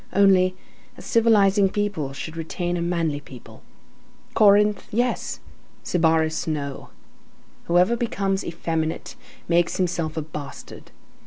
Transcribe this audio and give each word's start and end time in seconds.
Only, 0.13 0.55
a 0.97 1.01
civilizing 1.03 1.69
people 1.69 2.11
should 2.13 2.35
remain 2.35 2.75
a 2.75 2.81
manly 2.81 3.19
people. 3.19 3.61
Corinth, 4.33 4.87
yes; 4.89 5.39
Sybaris, 5.83 6.47
no. 6.47 6.89
Whoever 7.65 7.95
becomes 7.95 8.43
effeminate 8.43 9.15
makes 9.47 9.77
himself 9.77 10.17
a 10.17 10.23
bastard. 10.23 10.89